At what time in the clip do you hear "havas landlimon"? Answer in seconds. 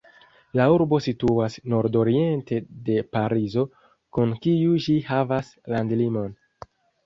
5.15-6.39